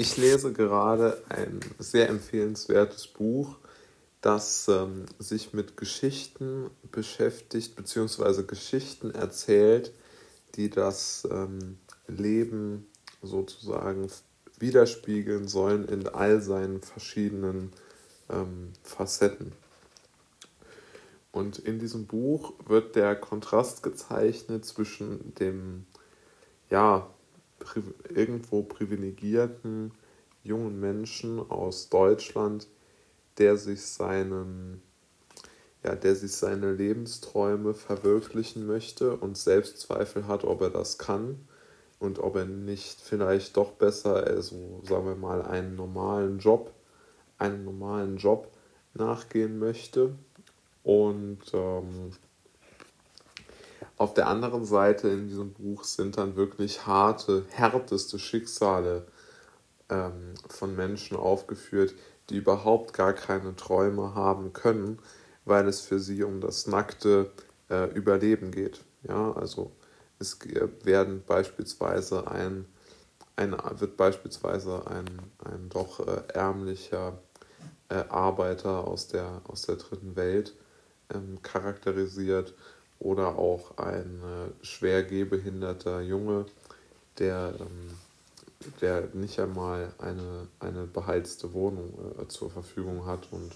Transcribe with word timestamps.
Ich 0.00 0.16
lese 0.16 0.52
gerade 0.52 1.20
ein 1.28 1.58
sehr 1.80 2.08
empfehlenswertes 2.08 3.08
Buch, 3.08 3.56
das 4.20 4.68
ähm, 4.68 5.06
sich 5.18 5.52
mit 5.52 5.76
Geschichten 5.76 6.70
beschäftigt, 6.92 7.74
beziehungsweise 7.74 8.46
Geschichten 8.46 9.10
erzählt, 9.10 9.92
die 10.54 10.70
das 10.70 11.26
ähm, 11.28 11.78
Leben 12.06 12.86
sozusagen 13.22 14.08
widerspiegeln 14.60 15.48
sollen 15.48 15.88
in 15.88 16.06
all 16.06 16.40
seinen 16.42 16.80
verschiedenen 16.80 17.72
ähm, 18.30 18.74
Facetten. 18.84 19.50
Und 21.32 21.58
in 21.58 21.80
diesem 21.80 22.06
Buch 22.06 22.52
wird 22.68 22.94
der 22.94 23.16
Kontrast 23.16 23.82
gezeichnet 23.82 24.64
zwischen 24.64 25.34
dem, 25.34 25.86
ja, 26.70 27.10
irgendwo 28.08 28.62
privilegierten 28.62 29.92
jungen 30.42 30.80
Menschen 30.80 31.38
aus 31.50 31.88
Deutschland, 31.88 32.66
der 33.38 33.56
sich 33.56 33.82
seinen 33.82 34.82
ja, 35.84 35.94
der 35.94 36.14
sich 36.16 36.32
seine 36.32 36.72
Lebensträume 36.72 37.72
verwirklichen 37.72 38.66
möchte 38.66 39.16
und 39.16 39.38
Selbstzweifel 39.38 40.26
hat, 40.26 40.44
ob 40.44 40.60
er 40.60 40.70
das 40.70 40.98
kann 40.98 41.38
und 41.98 42.18
ob 42.18 42.36
er 42.36 42.46
nicht 42.46 43.00
vielleicht 43.00 43.56
doch 43.56 43.72
besser, 43.72 44.24
also 44.24 44.80
sagen 44.84 45.06
wir 45.06 45.14
mal, 45.14 45.42
einen 45.42 45.76
normalen 45.76 46.38
Job, 46.38 46.72
einen 47.38 47.64
normalen 47.64 48.16
Job 48.16 48.52
nachgehen 48.94 49.58
möchte. 49.58 50.14
Und 50.82 51.40
ähm, 51.52 52.12
auf 53.98 54.14
der 54.14 54.28
anderen 54.28 54.64
Seite 54.64 55.08
in 55.08 55.28
diesem 55.28 55.52
Buch 55.52 55.84
sind 55.84 56.16
dann 56.16 56.36
wirklich 56.36 56.86
harte, 56.86 57.44
härteste 57.50 58.18
Schicksale 58.18 59.06
ähm, 59.88 60.34
von 60.48 60.76
Menschen 60.76 61.16
aufgeführt, 61.16 61.94
die 62.30 62.36
überhaupt 62.36 62.92
gar 62.92 63.12
keine 63.12 63.56
Träume 63.56 64.14
haben 64.14 64.52
können, 64.52 64.98
weil 65.44 65.66
es 65.66 65.80
für 65.80 65.98
sie 65.98 66.22
um 66.22 66.40
das 66.40 66.66
nackte 66.66 67.32
äh, 67.70 67.90
Überleben 67.92 68.52
geht. 68.52 68.84
Ja, 69.02 69.32
also 69.32 69.72
es 70.20 70.38
werden 70.84 71.22
beispielsweise 71.26 72.30
ein, 72.30 72.66
ein 73.36 73.56
wird 73.78 73.96
beispielsweise 73.96 74.86
ein, 74.86 75.06
ein 75.44 75.68
doch 75.70 76.06
äh, 76.06 76.22
ärmlicher 76.34 77.18
äh, 77.88 78.04
Arbeiter 78.08 78.86
aus 78.86 79.08
der, 79.08 79.42
aus 79.48 79.62
der 79.62 79.76
dritten 79.76 80.14
Welt 80.14 80.54
ähm, 81.12 81.40
charakterisiert 81.42 82.54
oder 83.00 83.38
auch 83.38 83.76
ein 83.78 84.20
äh, 84.22 84.64
schwer 84.64 85.02
gehbehinderter 85.04 86.00
Junge, 86.00 86.46
der, 87.18 87.54
ähm, 87.60 87.96
der 88.80 89.08
nicht 89.12 89.38
einmal 89.38 89.92
eine, 89.98 90.48
eine 90.58 90.86
beheizte 90.86 91.52
Wohnung 91.52 91.94
äh, 92.20 92.28
zur 92.28 92.50
Verfügung 92.50 93.06
hat 93.06 93.28
und 93.30 93.52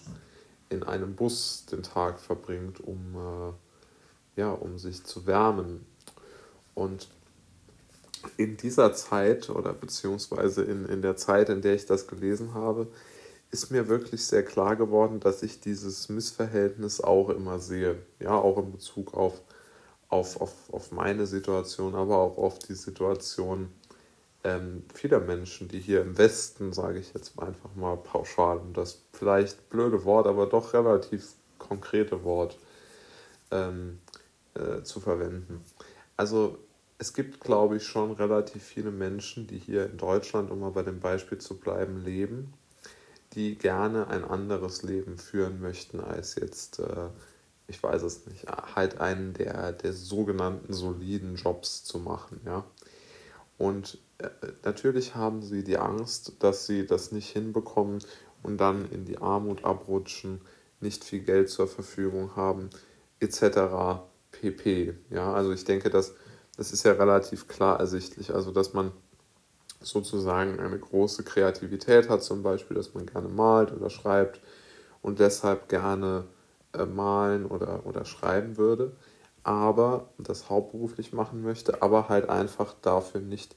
in 0.69 0.83
einem 0.83 1.15
Bus 1.15 1.67
den 1.71 1.83
Tag 1.83 2.21
verbringt, 2.21 2.81
um, 2.81 3.15
äh, 4.37 4.41
ja, 4.41 4.53
um 4.53 4.79
sich 4.79 5.05
zu 5.05 5.27
wärmen. 5.27 5.85
Und 6.75 7.09
in 8.37 8.57
dieser 8.57 8.95
Zeit 8.95 9.51
oder 9.51 9.73
beziehungsweise 9.73 10.63
in, 10.63 10.87
in 10.87 11.03
der 11.03 11.17
Zeit, 11.17 11.49
in 11.49 11.61
der 11.61 11.75
ich 11.75 11.87
das 11.87 12.07
gelesen 12.07 12.55
habe, 12.55 12.87
ist 13.53 13.71
mir 13.71 13.87
wirklich 13.87 14.25
sehr 14.25 14.45
klar 14.45 14.77
geworden, 14.77 15.21
dass 15.21 15.43
ich 15.43 15.61
dieses 15.61 16.09
Missverhältnis 16.09 17.03
auch 17.03 17.29
immer 17.29 17.59
sehe. 17.59 17.97
Ja, 18.19 18.31
auch 18.31 18.57
in 18.57 18.73
Bezug 18.73 19.13
auf, 19.13 19.43
auf, 20.09 20.41
auf, 20.41 20.53
auf 20.73 20.91
meine 20.91 21.27
Situation, 21.27 21.95
aber 21.95 22.17
auch 22.17 22.39
auf 22.39 22.59
die 22.59 22.75
Situation 22.75 23.71
ähm, 24.43 24.85
vieler 24.95 25.21
Menschen, 25.21 25.69
die 25.69 25.81
hier 25.81 26.01
im 26.01 26.17
Westen, 26.17 26.73
sage 26.73 26.99
ich 26.99 27.13
jetzt 27.13 27.39
einfach 27.39 27.75
mal 27.75 27.97
pauschal, 27.99 28.57
um 28.57 28.73
das 28.73 29.03
vielleicht 29.13 29.69
blöde 29.69 30.03
Wort, 30.05 30.27
aber 30.27 30.47
doch 30.47 30.73
relativ 30.73 31.35
konkrete 31.59 32.25
Wort 32.25 32.59
ähm, 33.51 34.01
äh, 34.55 34.83
zu 34.83 34.99
verwenden. 34.99 35.63
Also 36.17 36.59
es 36.97 37.13
gibt, 37.13 37.41
glaube 37.41 37.77
ich, 37.77 37.83
schon 37.83 38.13
relativ 38.13 38.63
viele 38.63 38.91
Menschen, 38.91 39.47
die 39.47 39.59
hier 39.59 39.85
in 39.85 39.99
Deutschland, 39.99 40.51
um 40.51 40.61
mal 40.61 40.71
bei 40.71 40.83
dem 40.83 41.01
Beispiel 41.01 41.37
zu 41.37 41.59
bleiben, 41.59 42.03
leben 42.03 42.55
die 43.35 43.57
gerne 43.57 44.09
ein 44.09 44.25
anderes 44.25 44.83
Leben 44.83 45.19
führen 45.19 45.61
möchten 45.61 46.01
als 46.01 46.35
jetzt, 46.35 46.79
äh, 46.79 47.09
ich 47.67 47.83
weiß 47.83 48.03
es 48.03 48.27
nicht, 48.27 48.47
halt 48.47 49.01
einen 49.01 49.35
der, 49.35 49.73
der 49.73 49.93
sogenannten 49.93 50.73
soliden 50.73 51.37
Jobs 51.37 51.85
zu 51.85 51.99
machen, 51.99 52.41
ja. 52.45 52.65
Und 53.59 53.99
äh, 54.19 54.29
natürlich 54.65 55.15
haben 55.15 55.43
sie 55.43 55.63
die 55.63 55.79
Angst, 55.79 56.33
dass 56.41 56.67
sie 56.67 56.87
das 56.87 57.13
nicht 57.13 57.29
hinbekommen 57.31 57.99
und 58.43 58.59
dann 58.59 58.91
in 58.91 59.05
die 59.05 59.19
Armut 59.19 59.65
abrutschen, 59.65 60.41
nicht 60.81 61.05
viel 61.05 61.21
Geld 61.21 61.49
zur 61.49 61.69
Verfügung 61.69 62.35
haben, 62.35 62.71
etc. 63.21 64.03
pp. 64.33 64.95
Ja, 65.11 65.33
also 65.33 65.53
ich 65.53 65.65
denke, 65.65 65.91
dass 65.91 66.15
das 66.57 66.73
ist 66.73 66.85
ja 66.85 66.93
relativ 66.93 67.49
klar 67.49 67.81
ersichtlich, 67.81 68.35
also 68.35 68.51
dass 68.51 68.75
man 68.75 68.93
sozusagen 69.83 70.59
eine 70.61 70.79
große 70.79 71.25
Kreativität 71.25 72.09
hat, 72.09 72.23
zum 72.23 72.43
Beispiel, 72.43 72.77
dass 72.77 72.95
man 72.95 73.07
gerne 73.07 73.29
malt 73.29 73.73
oder 73.73 73.91
schreibt 73.91 74.41
und 75.03 75.19
deshalb 75.19 75.69
gerne 75.69 76.25
äh, 76.73 76.87
malen 76.87 77.47
oder, 77.47 77.87
oder 77.87 78.05
schreiben 78.05 78.57
würde, 78.57 78.93
aber 79.43 80.09
das 80.19 80.49
hauptberuflich 80.49 81.13
machen 81.13 81.43
möchte, 81.43 81.83
aber 81.83 82.09
halt 82.09 82.29
einfach 82.29 82.75
dafür 82.81 83.21
nicht 83.21 83.57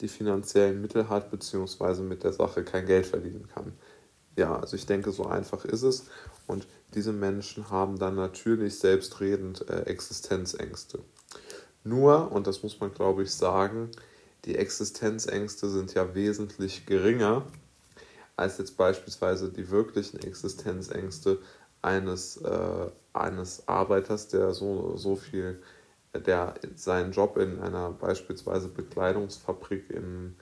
die 0.00 0.08
finanziellen 0.08 0.80
Mittel 0.80 1.08
hat, 1.08 1.30
beziehungsweise 1.30 2.02
mit 2.02 2.24
der 2.24 2.32
Sache 2.32 2.64
kein 2.64 2.86
Geld 2.86 3.06
verdienen 3.06 3.48
kann. 3.48 3.72
Ja, 4.36 4.56
also 4.56 4.76
ich 4.76 4.86
denke, 4.86 5.12
so 5.12 5.26
einfach 5.26 5.64
ist 5.64 5.82
es. 5.82 6.06
Und 6.46 6.66
diese 6.94 7.12
Menschen 7.12 7.70
haben 7.70 7.98
dann 7.98 8.14
natürlich 8.14 8.78
selbstredend 8.78 9.68
äh, 9.68 9.82
Existenzängste. 9.82 11.00
Nur, 11.84 12.32
und 12.32 12.46
das 12.46 12.62
muss 12.62 12.80
man 12.80 12.92
glaube 12.92 13.22
ich 13.22 13.32
sagen, 13.32 13.90
die 14.44 14.56
Existenzängste 14.56 15.68
sind 15.68 15.94
ja 15.94 16.14
wesentlich 16.14 16.86
geringer 16.86 17.44
als 18.40 18.56
jetzt 18.56 18.78
beispielsweise 18.78 19.50
die 19.50 19.70
wirklichen 19.70 20.18
Existenzängste 20.20 21.38
eines, 21.82 22.38
äh, 22.38 22.86
eines 23.12 23.68
Arbeiters, 23.68 24.28
der 24.28 24.54
so, 24.54 24.96
so 24.96 25.14
viel, 25.14 25.60
der 26.14 26.54
seinen 26.74 27.12
Job 27.12 27.36
in 27.36 27.60
einer 27.60 27.90
beispielsweise 27.90 28.68
Bekleidungsfabrik 28.68 29.90
in, 29.90 30.36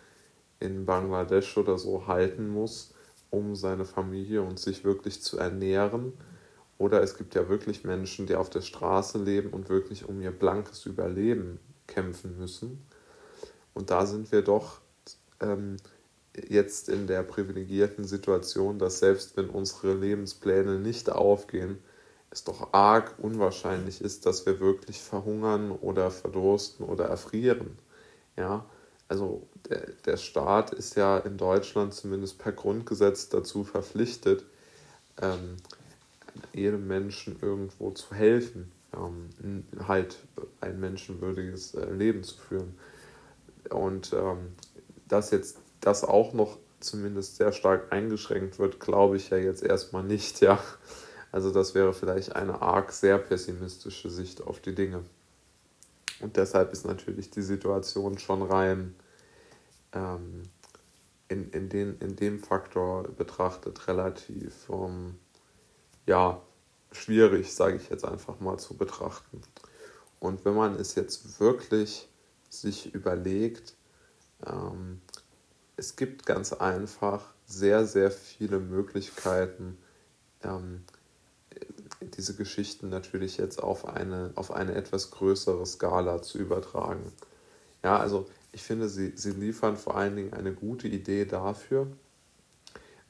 in 0.60 0.86
Bangladesch 0.86 1.56
oder 1.58 1.76
so 1.76 2.06
halten 2.06 2.48
muss, 2.48 2.94
um 3.30 3.56
seine 3.56 3.84
Familie 3.84 4.42
und 4.42 4.60
sich 4.60 4.84
wirklich 4.84 5.20
zu 5.20 5.38
ernähren. 5.38 6.12
Oder 6.78 7.02
es 7.02 7.18
gibt 7.18 7.34
ja 7.34 7.48
wirklich 7.48 7.82
Menschen, 7.82 8.26
die 8.26 8.36
auf 8.36 8.48
der 8.48 8.62
Straße 8.62 9.18
leben 9.18 9.50
und 9.50 9.68
wirklich 9.68 10.08
um 10.08 10.22
ihr 10.22 10.30
blankes 10.30 10.86
Überleben 10.86 11.58
kämpfen 11.88 12.38
müssen. 12.38 12.86
Und 13.78 13.90
da 13.90 14.06
sind 14.06 14.32
wir 14.32 14.42
doch 14.42 14.80
ähm, 15.38 15.76
jetzt 16.48 16.88
in 16.88 17.06
der 17.06 17.22
privilegierten 17.22 18.02
Situation, 18.02 18.80
dass 18.80 18.98
selbst 18.98 19.36
wenn 19.36 19.48
unsere 19.48 19.94
Lebenspläne 19.94 20.80
nicht 20.80 21.08
aufgehen, 21.10 21.78
es 22.32 22.42
doch 22.42 22.72
arg 22.72 23.14
unwahrscheinlich 23.18 24.00
ist, 24.00 24.26
dass 24.26 24.46
wir 24.46 24.58
wirklich 24.58 25.00
verhungern 25.00 25.70
oder 25.70 26.10
verdursten 26.10 26.86
oder 26.86 27.04
erfrieren. 27.04 27.78
Ja, 28.36 28.66
also 29.06 29.46
der, 29.70 29.92
der 30.04 30.16
Staat 30.16 30.74
ist 30.74 30.96
ja 30.96 31.16
in 31.18 31.36
Deutschland 31.36 31.94
zumindest 31.94 32.40
per 32.40 32.50
Grundgesetz 32.50 33.28
dazu 33.28 33.62
verpflichtet, 33.62 34.44
ähm, 35.22 35.56
jedem 36.52 36.88
Menschen 36.88 37.36
irgendwo 37.40 37.92
zu 37.92 38.12
helfen, 38.12 38.72
ähm, 38.92 39.64
halt 39.86 40.18
ein 40.60 40.80
menschenwürdiges 40.80 41.74
äh, 41.74 41.92
Leben 41.92 42.24
zu 42.24 42.38
führen. 42.38 42.74
Und 43.70 44.12
ähm, 44.12 44.54
dass 45.06 45.30
jetzt 45.30 45.58
das 45.80 46.04
auch 46.04 46.32
noch 46.32 46.58
zumindest 46.80 47.36
sehr 47.36 47.52
stark 47.52 47.92
eingeschränkt 47.92 48.58
wird, 48.58 48.80
glaube 48.80 49.16
ich 49.16 49.30
ja 49.30 49.36
jetzt 49.36 49.62
erstmal 49.62 50.04
nicht, 50.04 50.40
ja. 50.40 50.58
Also 51.30 51.52
das 51.52 51.74
wäre 51.74 51.92
vielleicht 51.92 52.34
eine 52.36 52.62
arg 52.62 52.92
sehr 52.92 53.18
pessimistische 53.18 54.08
Sicht 54.08 54.40
auf 54.42 54.60
die 54.60 54.74
Dinge. 54.74 55.04
Und 56.20 56.36
deshalb 56.36 56.72
ist 56.72 56.86
natürlich 56.86 57.30
die 57.30 57.42
Situation 57.42 58.18
schon 58.18 58.42
rein 58.42 58.94
ähm, 59.92 60.44
in, 61.28 61.50
in, 61.50 61.68
den, 61.68 61.98
in 61.98 62.16
dem 62.16 62.40
Faktor 62.40 63.04
betrachtet 63.04 63.86
relativ 63.88 64.68
ähm, 64.70 65.16
ja, 66.06 66.40
schwierig, 66.90 67.54
sage 67.54 67.76
ich 67.76 67.90
jetzt 67.90 68.04
einfach 68.04 68.40
mal 68.40 68.58
zu 68.58 68.76
betrachten. 68.76 69.42
Und 70.20 70.44
wenn 70.44 70.54
man 70.54 70.74
es 70.74 70.94
jetzt 70.94 71.38
wirklich 71.38 72.08
sich 72.60 72.94
überlegt, 72.94 73.74
ähm, 74.46 75.00
es 75.76 75.96
gibt 75.96 76.26
ganz 76.26 76.52
einfach 76.52 77.32
sehr, 77.46 77.86
sehr 77.86 78.10
viele 78.10 78.58
Möglichkeiten, 78.58 79.78
ähm, 80.42 80.84
diese 82.00 82.34
Geschichten 82.34 82.88
natürlich 82.88 83.38
jetzt 83.38 83.62
auf 83.62 83.88
eine, 83.88 84.32
auf 84.34 84.50
eine 84.50 84.74
etwas 84.74 85.10
größere 85.10 85.64
Skala 85.66 86.22
zu 86.22 86.38
übertragen. 86.38 87.12
Ja, 87.82 87.98
also 87.98 88.26
ich 88.52 88.62
finde, 88.62 88.88
sie, 88.88 89.12
sie 89.16 89.32
liefern 89.32 89.76
vor 89.76 89.96
allen 89.96 90.16
Dingen 90.16 90.32
eine 90.32 90.52
gute 90.52 90.88
Idee 90.88 91.24
dafür, 91.24 91.88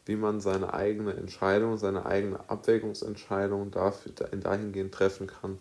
wie 0.05 0.17
man 0.17 0.41
seine 0.41 0.73
eigene 0.73 1.15
Entscheidung, 1.15 1.77
seine 1.77 2.07
eigene 2.07 2.49
Abwägungsentscheidung 2.49 3.71
dafür, 3.71 4.13
dahingehend 4.13 4.93
treffen 4.93 5.27
kann, 5.27 5.59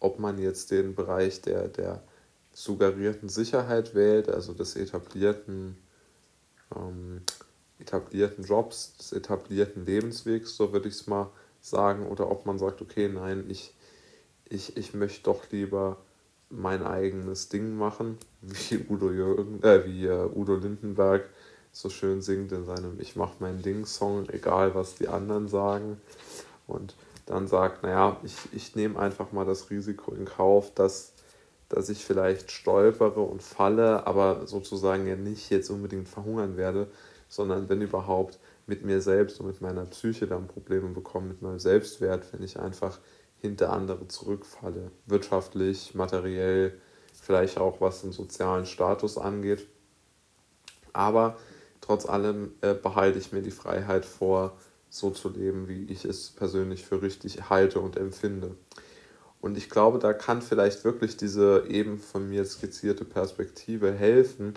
ob 0.00 0.18
man 0.18 0.38
jetzt 0.38 0.70
den 0.70 0.94
Bereich 0.94 1.40
der, 1.42 1.68
der 1.68 2.02
suggerierten 2.58 3.28
Sicherheit 3.28 3.94
wählt, 3.94 4.28
also 4.28 4.52
des 4.52 4.74
etablierten, 4.74 5.76
ähm, 6.74 7.22
etablierten 7.78 8.44
Jobs, 8.44 8.96
des 8.96 9.12
etablierten 9.12 9.86
Lebenswegs, 9.86 10.56
so 10.56 10.72
würde 10.72 10.88
ich 10.88 10.94
es 10.94 11.06
mal 11.06 11.30
sagen, 11.60 12.08
oder 12.08 12.28
ob 12.28 12.46
man 12.46 12.58
sagt, 12.58 12.82
okay, 12.82 13.08
nein, 13.08 13.44
ich, 13.48 13.74
ich, 14.48 14.76
ich 14.76 14.92
möchte 14.92 15.22
doch 15.22 15.48
lieber 15.52 15.98
mein 16.50 16.84
eigenes 16.84 17.48
Ding 17.48 17.76
machen, 17.76 18.18
wie 18.40 18.84
Udo, 18.88 19.12
Jürgen, 19.12 19.62
äh, 19.62 19.84
wie 19.86 20.06
äh, 20.06 20.28
Udo 20.34 20.56
Lindenberg 20.56 21.28
so 21.70 21.90
schön 21.90 22.22
singt 22.22 22.50
in 22.50 22.64
seinem 22.64 22.98
Ich 22.98 23.14
mach 23.14 23.34
mein 23.38 23.62
Ding-Song, 23.62 24.28
egal 24.30 24.74
was 24.74 24.96
die 24.96 25.06
anderen 25.06 25.46
sagen. 25.46 26.00
Und 26.66 26.96
dann 27.26 27.46
sagt, 27.46 27.84
naja, 27.84 28.16
ich, 28.24 28.34
ich 28.52 28.74
nehme 28.74 28.98
einfach 28.98 29.30
mal 29.30 29.44
das 29.44 29.70
Risiko 29.70 30.12
in 30.12 30.24
Kauf, 30.24 30.74
dass, 30.74 31.12
dass 31.68 31.88
ich 31.88 32.04
vielleicht 32.04 32.50
stolpere 32.50 33.20
und 33.20 33.42
falle, 33.42 34.06
aber 34.06 34.46
sozusagen 34.46 35.06
ja 35.06 35.16
nicht 35.16 35.50
jetzt 35.50 35.70
unbedingt 35.70 36.08
verhungern 36.08 36.56
werde, 36.56 36.88
sondern 37.28 37.68
wenn 37.68 37.82
überhaupt 37.82 38.38
mit 38.66 38.84
mir 38.84 39.00
selbst 39.00 39.40
und 39.40 39.46
mit 39.46 39.60
meiner 39.60 39.84
Psyche 39.84 40.26
dann 40.26 40.48
Probleme 40.48 40.88
bekomme, 40.88 41.28
mit 41.28 41.42
meinem 41.42 41.58
Selbstwert, 41.58 42.32
wenn 42.32 42.42
ich 42.42 42.58
einfach 42.58 42.98
hinter 43.40 43.72
andere 43.72 44.08
zurückfalle, 44.08 44.90
wirtschaftlich, 45.06 45.94
materiell, 45.94 46.78
vielleicht 47.12 47.58
auch 47.58 47.80
was 47.80 48.02
den 48.02 48.12
sozialen 48.12 48.66
Status 48.66 49.18
angeht. 49.18 49.66
Aber 50.92 51.36
trotz 51.80 52.06
allem 52.06 52.52
äh, 52.60 52.74
behalte 52.74 53.18
ich 53.18 53.32
mir 53.32 53.42
die 53.42 53.50
Freiheit 53.50 54.04
vor, 54.04 54.56
so 54.90 55.10
zu 55.10 55.28
leben, 55.28 55.68
wie 55.68 55.84
ich 55.84 56.04
es 56.04 56.30
persönlich 56.30 56.84
für 56.84 57.02
richtig 57.02 57.50
halte 57.50 57.80
und 57.80 57.96
empfinde. 57.96 58.56
Und 59.40 59.56
ich 59.56 59.70
glaube, 59.70 59.98
da 59.98 60.12
kann 60.12 60.42
vielleicht 60.42 60.84
wirklich 60.84 61.16
diese 61.16 61.64
eben 61.68 61.98
von 61.98 62.28
mir 62.28 62.44
skizzierte 62.44 63.04
Perspektive 63.04 63.92
helfen, 63.92 64.54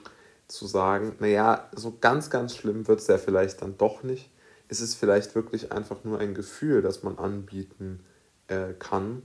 zu 0.48 0.66
sagen, 0.68 1.16
naja, 1.20 1.70
so 1.76 1.98
ganz, 2.02 2.30
ganz 2.30 2.56
schlimm 2.56 2.88
wird 2.88 3.00
es 3.00 3.08
ja 3.08 3.18
vielleicht 3.18 3.62
dann 3.62 3.78
doch 3.78 4.04
nicht. 4.04 4.30
Es 4.68 4.82
ist 4.82 4.96
vielleicht 4.96 5.36
wirklich 5.36 5.72
einfach 5.72 6.04
nur 6.04 6.20
ein 6.20 6.34
Gefühl, 6.34 6.82
das 6.82 7.04
man 7.04 7.18
anbieten 7.18 8.02
äh, 8.48 8.74
kann. 8.78 9.24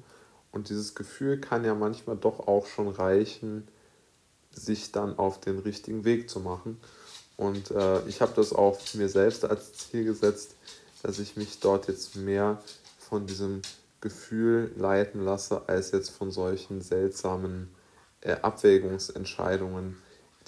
Und 0.52 0.68
dieses 0.68 0.94
Gefühl 0.94 1.40
kann 1.40 1.64
ja 1.64 1.74
manchmal 1.74 2.16
doch 2.16 2.46
auch 2.46 2.66
schon 2.66 2.88
reichen, 2.88 3.68
sich 4.50 4.92
dann 4.92 5.18
auf 5.18 5.40
den 5.40 5.58
richtigen 5.58 6.04
Weg 6.04 6.30
zu 6.30 6.40
machen. 6.40 6.78
Und 7.36 7.70
äh, 7.70 8.06
ich 8.06 8.20
habe 8.20 8.32
das 8.34 8.52
auch 8.52 8.78
mir 8.94 9.08
selbst 9.08 9.44
als 9.44 9.74
Ziel 9.74 10.04
gesetzt, 10.04 10.54
dass 11.02 11.18
ich 11.18 11.36
mich 11.36 11.60
dort 11.60 11.88
jetzt 11.88 12.16
mehr 12.16 12.62
von 12.98 13.26
diesem 13.26 13.62
Gefühl 14.00 14.72
leiten 14.76 15.22
lasse, 15.22 15.68
als 15.68 15.92
jetzt 15.92 16.10
von 16.10 16.30
solchen 16.30 16.80
seltsamen 16.80 17.74
äh, 18.20 18.36
Abwägungsentscheidungen, 18.42 19.96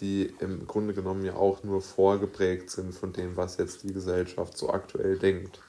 die 0.01 0.33
im 0.41 0.67
Grunde 0.67 0.95
genommen 0.95 1.25
ja 1.25 1.35
auch 1.35 1.63
nur 1.65 1.83
vorgeprägt 1.83 2.71
sind 2.71 2.95
von 2.95 3.13
dem, 3.13 3.37
was 3.37 3.57
jetzt 3.57 3.83
die 3.83 3.93
Gesellschaft 3.93 4.57
so 4.57 4.71
aktuell 4.71 5.19
denkt. 5.19 5.61